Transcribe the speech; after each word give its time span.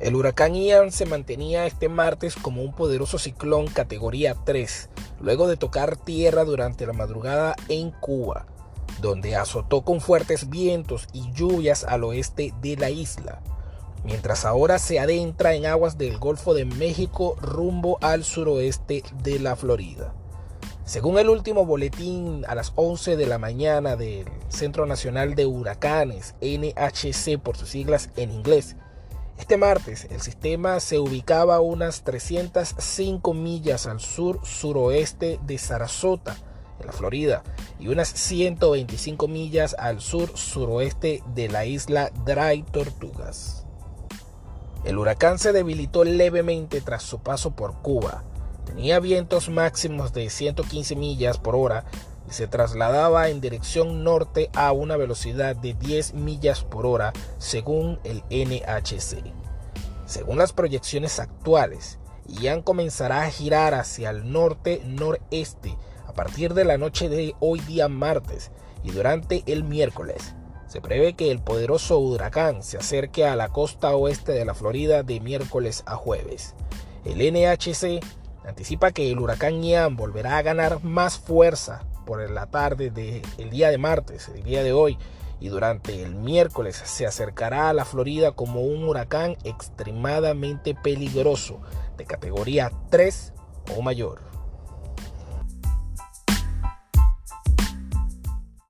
El 0.00 0.14
huracán 0.14 0.54
Ian 0.54 0.92
se 0.92 1.06
mantenía 1.06 1.66
este 1.66 1.88
martes 1.88 2.36
como 2.36 2.62
un 2.62 2.72
poderoso 2.72 3.18
ciclón 3.18 3.66
categoría 3.66 4.36
3, 4.44 4.90
luego 5.20 5.48
de 5.48 5.56
tocar 5.56 5.96
tierra 5.96 6.44
durante 6.44 6.86
la 6.86 6.92
madrugada 6.92 7.56
en 7.68 7.90
Cuba, 7.90 8.46
donde 9.00 9.34
azotó 9.34 9.82
con 9.82 10.00
fuertes 10.00 10.48
vientos 10.48 11.08
y 11.12 11.32
lluvias 11.32 11.82
al 11.82 12.04
oeste 12.04 12.54
de 12.62 12.76
la 12.76 12.90
isla, 12.90 13.40
mientras 14.04 14.44
ahora 14.44 14.78
se 14.78 15.00
adentra 15.00 15.54
en 15.54 15.66
aguas 15.66 15.98
del 15.98 16.18
Golfo 16.18 16.54
de 16.54 16.64
México 16.64 17.34
rumbo 17.40 17.98
al 18.00 18.22
suroeste 18.22 19.02
de 19.24 19.40
la 19.40 19.56
Florida. 19.56 20.14
Según 20.84 21.18
el 21.18 21.28
último 21.28 21.66
boletín 21.66 22.44
a 22.46 22.54
las 22.54 22.72
11 22.76 23.16
de 23.16 23.26
la 23.26 23.38
mañana 23.38 23.96
del 23.96 24.26
Centro 24.48 24.86
Nacional 24.86 25.34
de 25.34 25.44
Huracanes, 25.44 26.36
NHC 26.40 27.38
por 27.38 27.56
sus 27.56 27.68
siglas 27.68 28.10
en 28.16 28.30
inglés, 28.30 28.76
este 29.38 29.56
martes 29.56 30.06
el 30.10 30.20
sistema 30.20 30.80
se 30.80 30.98
ubicaba 30.98 31.56
a 31.56 31.60
unas 31.60 32.02
305 32.02 33.34
millas 33.34 33.86
al 33.86 34.00
sur-suroeste 34.00 35.38
de 35.46 35.58
Sarasota, 35.58 36.36
en 36.80 36.86
la 36.86 36.92
Florida, 36.92 37.44
y 37.78 37.88
unas 37.88 38.08
125 38.08 39.28
millas 39.28 39.76
al 39.78 40.00
sur-suroeste 40.00 41.22
de 41.34 41.48
la 41.48 41.64
isla 41.66 42.10
Dry 42.26 42.64
Tortugas. 42.64 43.64
El 44.84 44.98
huracán 44.98 45.38
se 45.38 45.52
debilitó 45.52 46.04
levemente 46.04 46.80
tras 46.80 47.04
su 47.04 47.20
paso 47.20 47.52
por 47.52 47.80
Cuba. 47.80 48.24
Tenía 48.66 49.00
vientos 49.00 49.48
máximos 49.48 50.12
de 50.12 50.30
115 50.30 50.96
millas 50.96 51.38
por 51.38 51.54
hora 51.54 51.84
se 52.30 52.46
trasladaba 52.46 53.28
en 53.28 53.40
dirección 53.40 54.04
norte 54.04 54.50
a 54.54 54.72
una 54.72 54.96
velocidad 54.96 55.56
de 55.56 55.74
10 55.74 56.14
millas 56.14 56.64
por 56.64 56.86
hora 56.86 57.12
según 57.38 57.98
el 58.04 58.22
NHC. 58.30 59.32
Según 60.06 60.38
las 60.38 60.52
proyecciones 60.52 61.18
actuales, 61.18 61.98
Ian 62.26 62.62
comenzará 62.62 63.22
a 63.22 63.30
girar 63.30 63.74
hacia 63.74 64.10
el 64.10 64.30
norte-noreste 64.30 65.76
a 66.06 66.12
partir 66.12 66.54
de 66.54 66.64
la 66.64 66.78
noche 66.78 67.08
de 67.08 67.34
hoy 67.40 67.60
día 67.60 67.88
martes 67.88 68.50
y 68.82 68.90
durante 68.90 69.42
el 69.46 69.64
miércoles. 69.64 70.34
Se 70.66 70.82
prevé 70.82 71.14
que 71.14 71.30
el 71.30 71.40
poderoso 71.40 71.98
huracán 71.98 72.62
se 72.62 72.76
acerque 72.76 73.26
a 73.26 73.36
la 73.36 73.48
costa 73.48 73.94
oeste 73.94 74.32
de 74.32 74.44
la 74.44 74.54
Florida 74.54 75.02
de 75.02 75.20
miércoles 75.20 75.82
a 75.86 75.96
jueves. 75.96 76.54
El 77.04 77.18
NHC 77.18 78.04
anticipa 78.46 78.92
que 78.92 79.10
el 79.10 79.18
huracán 79.18 79.62
Ian 79.62 79.96
volverá 79.96 80.36
a 80.36 80.42
ganar 80.42 80.84
más 80.84 81.18
fuerza 81.18 81.87
por 82.08 82.30
la 82.30 82.46
tarde 82.46 82.88
del 82.88 83.50
día 83.50 83.68
de 83.68 83.76
martes, 83.76 84.30
el 84.34 84.42
día 84.42 84.62
de 84.62 84.72
hoy, 84.72 84.96
y 85.40 85.48
durante 85.48 86.02
el 86.02 86.14
miércoles 86.14 86.80
se 86.82 87.06
acercará 87.06 87.68
a 87.68 87.74
la 87.74 87.84
Florida 87.84 88.32
como 88.32 88.62
un 88.62 88.84
huracán 88.84 89.36
extremadamente 89.44 90.74
peligroso 90.74 91.60
de 91.98 92.06
categoría 92.06 92.72
3 92.88 93.34
o 93.76 93.82
mayor. 93.82 94.27